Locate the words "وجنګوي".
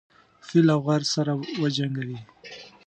1.61-2.19